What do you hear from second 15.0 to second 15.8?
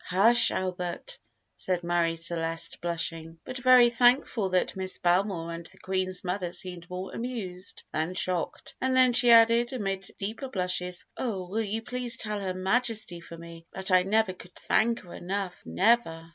her enough,